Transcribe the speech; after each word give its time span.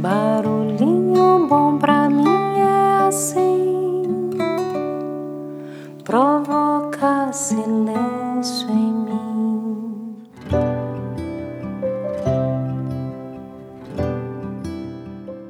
Barulhinho 0.00 1.46
bom 1.46 1.76
pra 1.76 2.08
mim 2.08 2.24
é 2.24 3.06
assim, 3.06 4.30
provoca 6.02 7.30
silêncio 7.34 8.70
em 8.70 8.92
mim. 8.94 10.16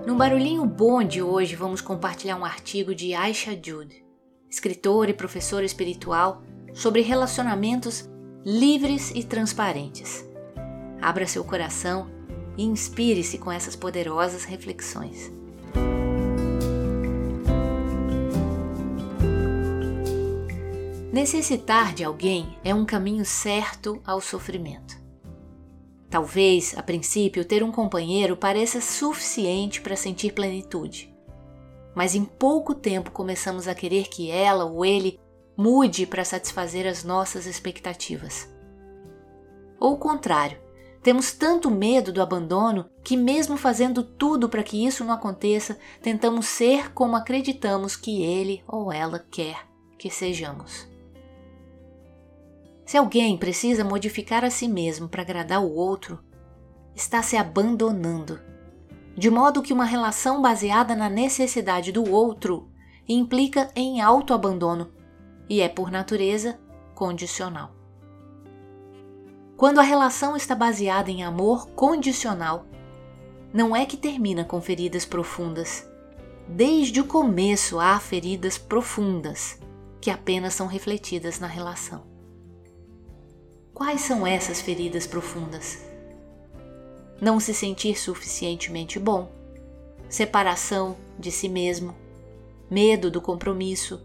No 0.05 0.17
Barulhinho 0.17 0.67
Bom 0.67 1.05
de 1.05 1.23
hoje, 1.23 1.55
vamos 1.55 1.80
compartilhar 1.80 2.35
um 2.35 2.45
artigo 2.45 2.93
de 2.93 3.14
Aisha 3.14 3.53
Jude, 3.53 4.05
escritora 4.51 5.11
e 5.11 5.14
professora 5.14 5.64
espiritual, 5.64 6.43
sobre 6.75 7.03
relacionamentos 7.03 8.11
livres 8.45 9.12
e 9.14 9.23
transparentes. 9.23 10.29
Abra 11.01 11.25
seu 11.25 11.45
coração 11.45 12.20
e 12.57 12.64
inspire-se 12.64 13.39
com 13.39 13.51
essas 13.51 13.77
poderosas 13.77 14.45
reflexões. 14.45 15.30
Necessitar 21.12 21.92
de 21.92 22.05
alguém 22.05 22.56
é 22.62 22.73
um 22.75 22.84
caminho 22.84 23.25
certo 23.25 24.01
ao 24.05 24.20
sofrimento. 24.20 24.97
Talvez, 26.09 26.77
a 26.77 26.83
princípio, 26.83 27.45
ter 27.45 27.62
um 27.62 27.70
companheiro 27.70 28.37
pareça 28.37 28.80
suficiente 28.80 29.80
para 29.80 29.97
sentir 29.97 30.33
plenitude. 30.33 31.14
Mas 31.95 32.14
em 32.14 32.25
pouco 32.25 32.75
tempo 32.75 33.11
começamos 33.11 33.67
a 33.67 33.75
querer 33.75 34.09
que 34.09 34.30
ela 34.30 34.64
ou 34.64 34.84
ele 34.84 35.19
mude 35.56 36.06
para 36.06 36.25
satisfazer 36.25 36.87
as 36.87 37.05
nossas 37.05 37.45
expectativas. 37.45 38.48
Ou 39.78 39.95
o 39.95 39.98
contrário, 39.98 40.59
temos 41.03 41.33
tanto 41.33 41.71
medo 41.71 42.13
do 42.13 42.21
abandono 42.21 42.89
que, 43.03 43.17
mesmo 43.17 43.57
fazendo 43.57 44.03
tudo 44.03 44.49
para 44.49 44.63
que 44.63 44.85
isso 44.85 45.05
não 45.05 45.15
aconteça, 45.15 45.79
tentamos 46.03 46.47
ser 46.47 46.93
como 46.93 47.17
acreditamos 47.17 47.97
que 47.97 48.23
ele 48.23 48.62
ou 48.67 48.92
ela 48.92 49.19
quer 49.19 49.67
que 49.98 50.11
sejamos. 50.11 50.89
Se 52.84 52.97
alguém 52.97 53.39
precisa 53.39 53.84
modificar 53.84 54.45
a 54.45 54.51
si 54.51 54.69
mesmo 54.69 55.09
para 55.09 55.23
agradar 55.23 55.62
o 55.62 55.75
outro, 55.75 56.19
está 56.95 57.23
se 57.23 57.37
abandonando, 57.37 58.41
de 59.17 59.31
modo 59.31 59.62
que 59.62 59.73
uma 59.73 59.85
relação 59.85 60.42
baseada 60.42 60.95
na 60.95 61.09
necessidade 61.09 61.92
do 61.92 62.11
outro 62.11 62.69
implica 63.09 63.70
em 63.75 64.01
autoabandono 64.01 64.92
e 65.48 65.61
é, 65.61 65.69
por 65.69 65.91
natureza, 65.91 66.61
condicional. 66.95 67.80
Quando 69.61 69.78
a 69.78 69.83
relação 69.83 70.39
está 70.39 70.55
baseada 70.55 71.11
em 71.11 71.22
amor 71.22 71.69
condicional, 71.72 72.64
não 73.53 73.77
é 73.77 73.84
que 73.84 73.94
termina 73.94 74.42
com 74.42 74.58
feridas 74.58 75.05
profundas. 75.05 75.86
Desde 76.48 76.98
o 76.98 77.05
começo 77.05 77.78
há 77.78 78.00
feridas 78.00 78.56
profundas 78.56 79.58
que 80.00 80.11
apenas 80.11 80.55
são 80.55 80.67
refletidas 80.67 81.39
na 81.39 81.47
relação. 81.47 82.05
Quais 83.75 84.00
são 84.00 84.27
essas 84.27 84.62
feridas 84.62 85.06
profundas? 85.06 85.78
Não 87.20 87.39
se 87.39 87.52
sentir 87.52 87.98
suficientemente 87.98 88.98
bom, 88.98 89.30
separação 90.08 90.97
de 91.19 91.30
si 91.30 91.50
mesmo, 91.50 91.95
medo 92.70 93.11
do 93.11 93.20
compromisso, 93.20 94.00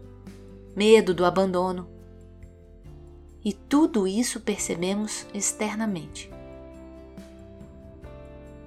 medo 0.76 1.14
do 1.14 1.24
abandono, 1.24 1.95
e 3.46 3.52
tudo 3.52 4.08
isso 4.08 4.40
percebemos 4.40 5.24
externamente. 5.32 6.28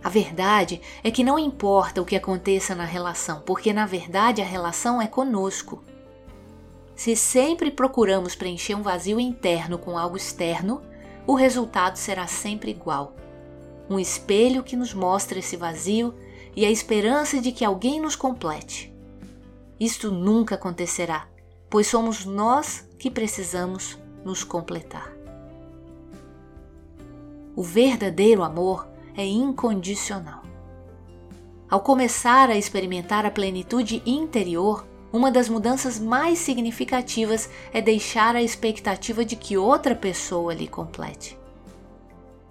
A 0.01 0.07
verdade 0.07 0.79
é 1.03 1.11
que 1.11 1.21
não 1.21 1.37
importa 1.37 2.01
o 2.01 2.05
que 2.05 2.15
aconteça 2.15 2.73
na 2.73 2.85
relação, 2.85 3.41
porque 3.41 3.73
na 3.73 3.85
verdade 3.85 4.41
a 4.41 4.45
relação 4.45 5.01
é 5.01 5.05
conosco. 5.05 5.83
Se 6.95 7.13
sempre 7.13 7.69
procuramos 7.69 8.35
preencher 8.35 8.73
um 8.73 8.81
vazio 8.81 9.19
interno 9.19 9.77
com 9.77 9.97
algo 9.97 10.15
externo, 10.15 10.81
o 11.27 11.35
resultado 11.35 11.97
será 11.97 12.25
sempre 12.25 12.71
igual. 12.71 13.17
Um 13.89 13.99
espelho 13.99 14.63
que 14.63 14.77
nos 14.77 14.93
mostra 14.93 15.39
esse 15.39 15.57
vazio 15.57 16.15
e 16.55 16.65
a 16.65 16.71
esperança 16.71 17.41
de 17.41 17.51
que 17.51 17.65
alguém 17.65 17.99
nos 17.99 18.15
complete. 18.15 18.95
Isto 19.77 20.09
nunca 20.09 20.55
acontecerá, 20.55 21.27
pois 21.69 21.87
somos 21.87 22.23
nós 22.23 22.87
que 22.97 23.11
precisamos 23.11 23.98
nos 24.23 24.43
completar. 24.43 25.11
O 27.55 27.63
verdadeiro 27.63 28.43
amor 28.43 28.87
é 29.15 29.25
incondicional. 29.25 30.43
Ao 31.69 31.81
começar 31.81 32.49
a 32.49 32.57
experimentar 32.57 33.25
a 33.25 33.31
plenitude 33.31 34.01
interior, 34.05 34.87
uma 35.11 35.31
das 35.31 35.49
mudanças 35.49 35.99
mais 35.99 36.39
significativas 36.39 37.49
é 37.73 37.81
deixar 37.81 38.35
a 38.35 38.41
expectativa 38.41 39.25
de 39.25 39.35
que 39.35 39.57
outra 39.57 39.95
pessoa 39.95 40.53
lhe 40.53 40.67
complete. 40.67 41.37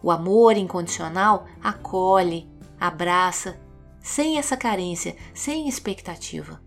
O 0.02 0.10
amor 0.10 0.56
incondicional 0.56 1.46
acolhe, 1.62 2.48
abraça, 2.78 3.58
sem 4.00 4.38
essa 4.38 4.56
carência, 4.56 5.16
sem 5.34 5.68
expectativa. 5.68 6.60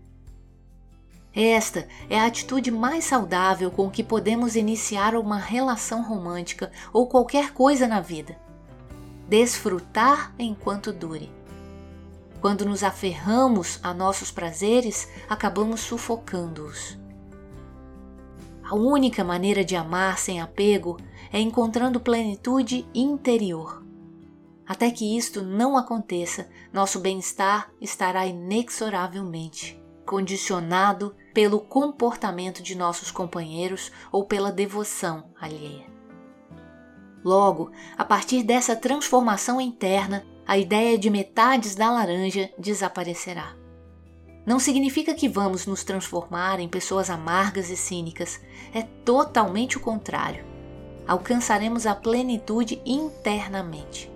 Esta 1.34 1.88
é 2.10 2.20
a 2.20 2.26
atitude 2.26 2.70
mais 2.70 3.04
saudável 3.04 3.70
com 3.70 3.90
que 3.90 4.04
podemos 4.04 4.54
iniciar 4.54 5.14
uma 5.14 5.38
relação 5.38 6.02
romântica 6.02 6.70
ou 6.92 7.06
qualquer 7.06 7.54
coisa 7.54 7.88
na 7.88 8.00
vida. 8.00 8.38
Desfrutar 9.28 10.34
enquanto 10.38 10.92
dure. 10.92 11.32
Quando 12.40 12.66
nos 12.66 12.82
aferramos 12.82 13.80
a 13.82 13.94
nossos 13.94 14.30
prazeres, 14.30 15.08
acabamos 15.26 15.80
sufocando-os. 15.80 16.98
A 18.62 18.74
única 18.74 19.24
maneira 19.24 19.64
de 19.64 19.74
amar 19.74 20.18
sem 20.18 20.40
apego 20.40 20.98
é 21.32 21.40
encontrando 21.40 22.00
plenitude 22.00 22.86
interior. 22.94 23.82
Até 24.66 24.90
que 24.90 25.16
isto 25.16 25.42
não 25.42 25.78
aconteça, 25.78 26.48
nosso 26.72 27.00
bem-estar 27.00 27.70
estará 27.80 28.26
inexoravelmente 28.26 29.82
condicionado 30.04 31.14
pelo 31.32 31.60
comportamento 31.60 32.62
de 32.62 32.74
nossos 32.74 33.10
companheiros 33.10 33.90
ou 34.10 34.24
pela 34.24 34.52
devoção 34.52 35.24
alheia. 35.40 35.86
Logo, 37.24 37.70
a 37.96 38.04
partir 38.04 38.42
dessa 38.42 38.76
transformação 38.76 39.60
interna, 39.60 40.26
a 40.46 40.58
ideia 40.58 40.98
de 40.98 41.08
metades 41.08 41.74
da 41.74 41.90
laranja 41.90 42.50
desaparecerá. 42.58 43.56
Não 44.44 44.58
significa 44.58 45.14
que 45.14 45.28
vamos 45.28 45.66
nos 45.66 45.84
transformar 45.84 46.58
em 46.58 46.68
pessoas 46.68 47.08
amargas 47.08 47.70
e 47.70 47.76
cínicas, 47.76 48.40
é 48.74 48.82
totalmente 48.82 49.76
o 49.76 49.80
contrário. 49.80 50.44
Alcançaremos 51.06 51.86
a 51.86 51.94
plenitude 51.94 52.82
internamente 52.84 54.11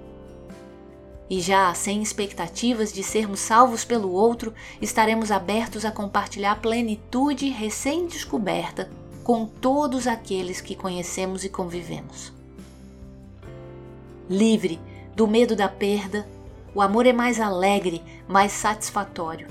e 1.28 1.40
já 1.40 1.72
sem 1.74 2.02
expectativas 2.02 2.92
de 2.92 3.02
sermos 3.02 3.40
salvos 3.40 3.84
pelo 3.84 4.12
outro, 4.12 4.54
estaremos 4.80 5.30
abertos 5.30 5.84
a 5.84 5.90
compartilhar 5.90 6.60
plenitude 6.60 7.48
recém-descoberta 7.48 8.90
com 9.24 9.44
todos 9.44 10.06
aqueles 10.06 10.60
que 10.60 10.76
conhecemos 10.76 11.42
e 11.44 11.48
convivemos. 11.48 12.32
Livre 14.30 14.78
do 15.16 15.26
medo 15.26 15.56
da 15.56 15.68
perda, 15.68 16.28
o 16.72 16.80
amor 16.80 17.06
é 17.06 17.12
mais 17.12 17.40
alegre, 17.40 18.02
mais 18.28 18.52
satisfatório. 18.52 19.48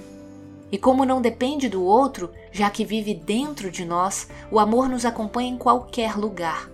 E 0.71 0.77
como 0.77 1.03
não 1.03 1.21
depende 1.21 1.67
do 1.67 1.83
outro, 1.83 2.31
já 2.51 2.69
que 2.69 2.85
vive 2.85 3.13
dentro 3.13 3.69
de 3.69 3.83
nós, 3.83 4.29
o 4.51 4.59
amor 4.59 4.87
nos 4.87 5.05
acompanha 5.05 5.49
em 5.49 5.57
qualquer 5.57 6.15
lugar, 6.15 6.69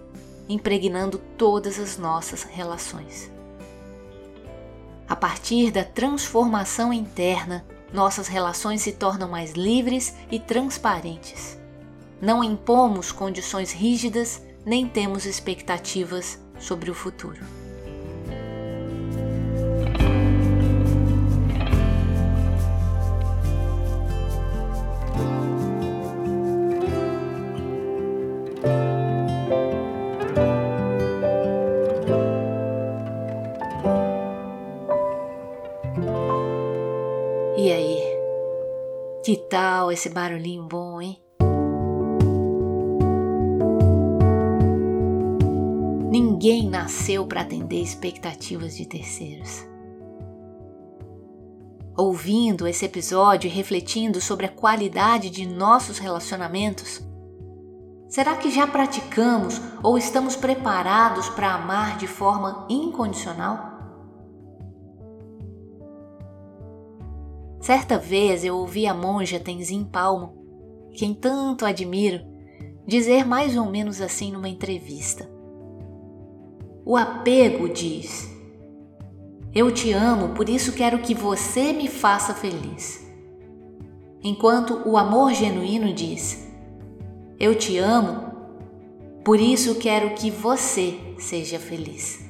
impregnando 0.47 1.19
todas 1.37 1.79
as 1.79 1.97
nossas 1.97 2.43
relações. 2.43 3.30
A 5.11 5.15
partir 5.17 5.71
da 5.71 5.83
transformação 5.83 6.93
interna, 6.93 7.65
nossas 7.91 8.29
relações 8.29 8.81
se 8.81 8.93
tornam 8.93 9.27
mais 9.27 9.51
livres 9.51 10.15
e 10.31 10.39
transparentes. 10.39 11.59
Não 12.21 12.41
impomos 12.41 13.11
condições 13.11 13.73
rígidas 13.73 14.41
nem 14.65 14.87
temos 14.87 15.25
expectativas 15.25 16.39
sobre 16.57 16.89
o 16.89 16.93
futuro. 16.93 17.41
Que 39.31 39.37
tal 39.37 39.93
esse 39.93 40.09
barulhinho 40.09 40.67
bom, 40.67 40.99
hein? 40.99 41.17
Ninguém 46.11 46.67
nasceu 46.69 47.25
para 47.25 47.39
atender 47.39 47.81
expectativas 47.81 48.75
de 48.75 48.85
terceiros. 48.85 49.65
ouvindo 51.97 52.67
esse 52.67 52.83
episódio 52.83 53.47
e 53.47 53.49
refletindo 53.49 54.19
sobre 54.19 54.47
a 54.47 54.49
qualidade 54.49 55.29
de 55.29 55.47
nossos 55.47 55.97
relacionamentos? 55.97 56.99
Será 58.09 58.35
que 58.35 58.51
já 58.51 58.67
praticamos 58.67 59.61
ou 59.81 59.97
estamos 59.97 60.35
preparados 60.35 61.29
para 61.29 61.53
amar 61.53 61.97
de 61.97 62.05
forma 62.05 62.67
incondicional? 62.69 63.80
Certa 67.61 67.99
vez 67.99 68.43
eu 68.43 68.57
ouvi 68.57 68.87
a 68.87 68.93
monja 68.93 69.39
Tenzin 69.39 69.83
Palmo, 69.83 70.33
quem 70.93 71.13
tanto 71.13 71.63
admiro, 71.63 72.25
dizer 72.87 73.23
mais 73.23 73.55
ou 73.55 73.67
menos 73.67 74.01
assim 74.01 74.31
numa 74.31 74.49
entrevista. 74.49 75.29
O 76.83 76.97
apego 76.97 77.69
diz: 77.69 78.27
Eu 79.53 79.71
te 79.71 79.93
amo, 79.93 80.29
por 80.29 80.49
isso 80.49 80.73
quero 80.73 80.99
que 80.99 81.13
você 81.13 81.71
me 81.71 81.87
faça 81.87 82.33
feliz. 82.33 83.07
Enquanto 84.23 84.81
o 84.83 84.97
amor 84.97 85.31
genuíno 85.31 85.93
diz: 85.93 86.43
Eu 87.39 87.53
te 87.53 87.77
amo, 87.77 88.31
por 89.23 89.39
isso 89.39 89.75
quero 89.75 90.15
que 90.15 90.31
você 90.31 90.97
seja 91.19 91.59
feliz. 91.59 92.25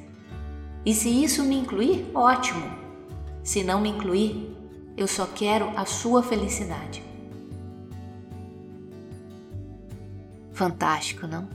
E 0.84 0.92
se 0.92 1.08
isso 1.08 1.42
me 1.42 1.56
incluir, 1.56 2.06
ótimo. 2.14 2.70
Se 3.42 3.64
não 3.64 3.80
me 3.80 3.88
incluir, 3.88 4.51
eu 4.96 5.06
só 5.06 5.26
quero 5.26 5.70
a 5.76 5.84
sua 5.84 6.22
felicidade. 6.22 7.02
Fantástico, 10.52 11.26
não? 11.26 11.48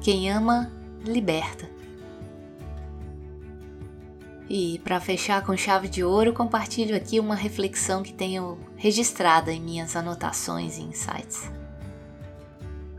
Quem 0.00 0.30
ama, 0.30 0.70
liberta. 1.04 1.70
E 4.48 4.80
para 4.80 5.00
fechar 5.00 5.42
com 5.46 5.56
chave 5.56 5.88
de 5.88 6.04
ouro, 6.04 6.32
compartilho 6.32 6.96
aqui 6.96 7.18
uma 7.18 7.34
reflexão 7.34 8.02
que 8.02 8.12
tenho 8.12 8.58
registrada 8.76 9.52
em 9.52 9.60
minhas 9.60 9.96
anotações 9.96 10.76
e 10.76 10.82
insights. 10.82 11.50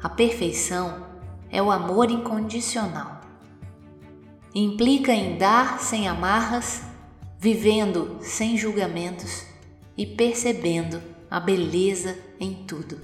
A 0.02 0.10
perfeição 0.10 1.06
é 1.52 1.62
o 1.62 1.70
amor 1.70 2.10
incondicional. 2.10 3.22
Implica 4.56 5.14
em 5.14 5.38
dar 5.38 5.80
sem 5.80 6.08
amarras, 6.08 6.84
vivendo 7.44 8.20
sem 8.22 8.58
julgamentos 8.58 9.44
e 9.98 10.06
percebendo 10.06 11.04
a 11.30 11.42
beleza 11.42 12.18
em 12.40 12.54
tudo. 12.54 13.02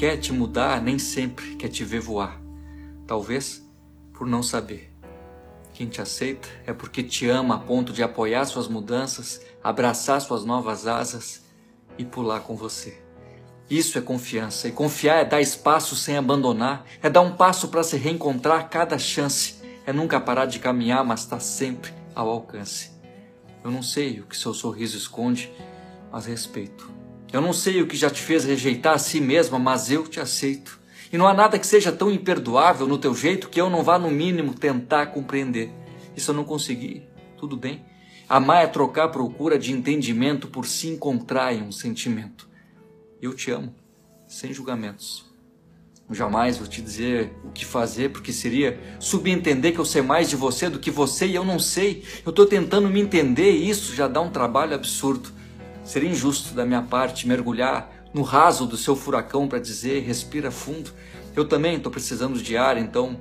Quer 0.00 0.16
te 0.16 0.32
mudar 0.32 0.80
nem 0.80 0.98
sempre 0.98 1.56
quer 1.56 1.68
te 1.68 1.84
ver 1.84 2.00
voar. 2.00 2.40
Talvez 3.06 3.62
por 4.14 4.26
não 4.26 4.42
saber. 4.42 4.90
Quem 5.74 5.88
te 5.88 6.00
aceita 6.00 6.48
é 6.66 6.72
porque 6.72 7.02
te 7.02 7.28
ama 7.28 7.56
a 7.56 7.58
ponto 7.58 7.92
de 7.92 8.02
apoiar 8.02 8.46
suas 8.46 8.66
mudanças, 8.66 9.42
abraçar 9.62 10.18
suas 10.22 10.42
novas 10.42 10.86
asas 10.86 11.42
e 11.98 12.04
pular 12.06 12.40
com 12.40 12.56
você. 12.56 12.98
Isso 13.68 13.98
é 13.98 14.00
confiança. 14.00 14.68
E 14.68 14.72
confiar 14.72 15.18
é 15.18 15.24
dar 15.26 15.42
espaço 15.42 15.94
sem 15.94 16.16
abandonar, 16.16 16.86
é 17.02 17.10
dar 17.10 17.20
um 17.20 17.36
passo 17.36 17.68
para 17.68 17.82
se 17.82 17.98
reencontrar 17.98 18.70
cada 18.70 18.96
chance, 18.96 19.56
é 19.84 19.92
nunca 19.92 20.18
parar 20.18 20.46
de 20.46 20.60
caminhar, 20.60 21.04
mas 21.04 21.20
estar 21.20 21.36
tá 21.36 21.40
sempre 21.42 21.92
ao 22.14 22.30
alcance. 22.30 22.90
Eu 23.62 23.70
não 23.70 23.82
sei 23.82 24.20
o 24.20 24.24
que 24.24 24.34
seu 24.34 24.54
sorriso 24.54 24.96
esconde, 24.96 25.52
mas 26.10 26.24
respeito. 26.24 26.99
Eu 27.32 27.40
não 27.40 27.52
sei 27.52 27.80
o 27.80 27.86
que 27.86 27.96
já 27.96 28.10
te 28.10 28.20
fez 28.20 28.44
rejeitar 28.44 28.94
a 28.94 28.98
si 28.98 29.20
mesma, 29.20 29.58
mas 29.58 29.90
eu 29.90 30.06
te 30.06 30.18
aceito. 30.18 30.80
E 31.12 31.18
não 31.18 31.26
há 31.26 31.34
nada 31.34 31.58
que 31.58 31.66
seja 31.66 31.92
tão 31.92 32.10
imperdoável 32.10 32.86
no 32.86 32.98
teu 32.98 33.14
jeito 33.14 33.48
que 33.48 33.60
eu 33.60 33.70
não 33.70 33.82
vá, 33.82 33.98
no 33.98 34.10
mínimo, 34.10 34.54
tentar 34.54 35.06
compreender. 35.06 35.70
Se 36.16 36.28
eu 36.28 36.34
não 36.34 36.44
conseguir, 36.44 37.08
tudo 37.38 37.56
bem. 37.56 37.84
Amar 38.28 38.64
é 38.64 38.66
trocar 38.66 39.04
a 39.04 39.08
procura 39.08 39.58
de 39.58 39.72
entendimento 39.72 40.48
por 40.48 40.66
se 40.66 40.88
encontrar 40.88 41.54
em 41.54 41.62
um 41.62 41.72
sentimento. 41.72 42.48
Eu 43.20 43.34
te 43.34 43.50
amo, 43.50 43.74
sem 44.28 44.52
julgamentos. 44.52 45.30
Jamais 46.12 46.58
vou 46.58 46.66
te 46.66 46.82
dizer 46.82 47.32
o 47.44 47.50
que 47.50 47.64
fazer, 47.64 48.10
porque 48.10 48.32
seria 48.32 48.78
subentender 48.98 49.72
que 49.72 49.78
eu 49.78 49.84
sei 49.84 50.02
mais 50.02 50.28
de 50.28 50.34
você 50.34 50.68
do 50.68 50.80
que 50.80 50.90
você 50.90 51.26
e 51.26 51.36
eu 51.36 51.44
não 51.44 51.58
sei. 51.58 52.04
Eu 52.24 52.30
estou 52.30 52.44
tentando 52.44 52.90
me 52.90 53.00
entender 53.00 53.52
e 53.52 53.70
isso 53.70 53.94
já 53.94 54.08
dá 54.08 54.20
um 54.20 54.30
trabalho 54.30 54.74
absurdo. 54.74 55.32
Seria 55.84 56.10
injusto 56.10 56.54
da 56.54 56.64
minha 56.64 56.82
parte 56.82 57.26
mergulhar 57.26 57.90
no 58.12 58.22
raso 58.22 58.66
do 58.66 58.76
seu 58.76 58.96
furacão 58.96 59.48
para 59.48 59.58
dizer 59.58 60.02
respira 60.02 60.50
fundo. 60.50 60.92
Eu 61.34 61.46
também 61.46 61.76
estou 61.76 61.90
precisando 61.90 62.40
de 62.40 62.56
ar, 62.56 62.76
então 62.76 63.18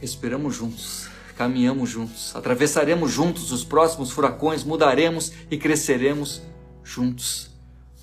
respiramos 0.00 0.54
juntos, 0.54 1.08
caminhamos 1.36 1.88
juntos, 1.88 2.34
atravessaremos 2.34 3.10
juntos 3.10 3.52
os 3.52 3.64
próximos 3.64 4.10
furacões, 4.10 4.64
mudaremos 4.64 5.32
e 5.50 5.56
cresceremos 5.56 6.42
juntos. 6.82 7.50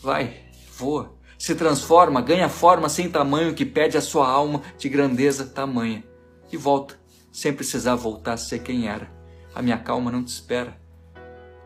Vai, 0.02 0.38
voa, 0.78 1.14
se 1.38 1.56
transforma, 1.56 2.22
ganha 2.22 2.50
forma 2.50 2.90
sem 2.90 3.10
tamanho 3.10 3.54
que 3.54 3.66
pede 3.66 3.98
a 3.98 4.02
sua 4.02 4.28
alma 4.28 4.62
de 4.78 4.90
grandeza 4.90 5.46
tamanha. 5.46 6.04
E 6.52 6.58
volta, 6.58 6.96
sem 7.32 7.52
precisar 7.52 7.96
voltar 7.96 8.34
a 8.34 8.38
ser 8.38 8.60
quem 8.60 8.88
era. 8.88 9.12
A 9.56 9.62
minha 9.62 9.78
calma 9.78 10.12
não 10.12 10.24
te 10.24 10.30
espera, 10.30 10.80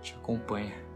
te 0.01 0.13
acompanha. 0.13 0.86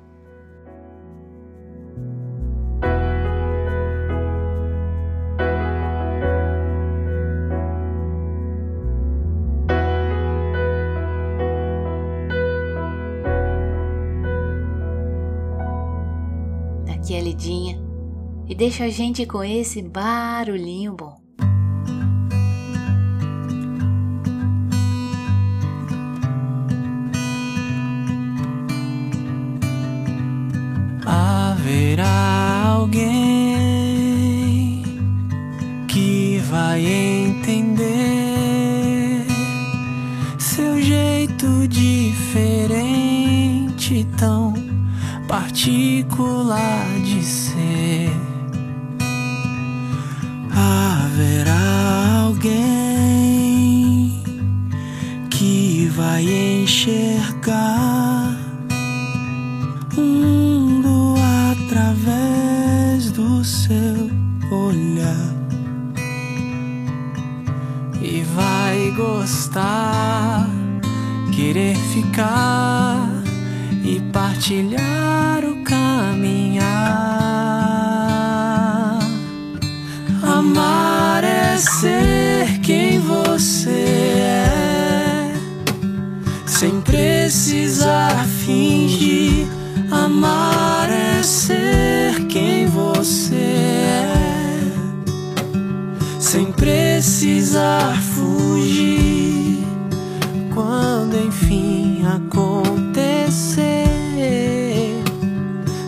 E 18.48 18.56
deixa 18.56 18.86
a 18.86 18.90
gente 18.90 19.26
com 19.26 19.44
esse 19.44 19.82
barulhinho 19.82 20.94
bom. 20.94 21.20
Haverá 31.06 32.64
alguém 32.74 33.22
que 35.88 36.40
vai 36.50 36.86
entender 36.86 38.12
seu 40.38 40.82
jeito 40.82 41.68
diferente 41.68 42.92
tão 44.18 44.54
particular 45.28 46.86
de 47.04 47.24
ser. 47.24 48.21
Enxergar 56.82 58.36
o 59.96 60.02
mundo 60.02 61.14
através 61.52 63.12
do 63.12 63.44
seu 63.46 64.10
olhar 64.52 65.36
e 68.02 68.24
vai 68.24 68.92
gostar, 68.98 70.50
querer 71.36 71.76
ficar 71.94 73.08
e 73.84 74.00
partilhar 74.12 75.46
o 75.46 75.64
caminhar. 75.64 76.72
Amar 80.24 81.24
é 81.24 81.58
ser 81.58 81.91
sem 96.22 96.52
precisar 96.52 98.00
fugir. 98.14 99.66
Quando 100.54 101.18
enfim 101.18 102.06
acontecer, 102.06 103.66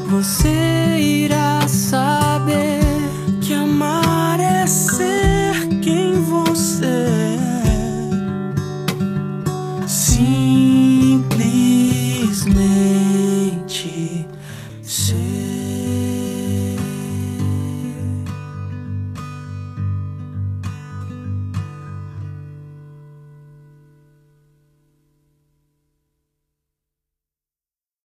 você 0.10 0.98
irá 1.00 1.68
saber 1.68 2.82
que 3.42 3.54
amar 3.54 4.40
é 4.40 4.66
ser 4.66 5.54
quem 5.82 6.20
você 6.24 6.86
é. 6.86 7.38
Sim. 9.88 10.63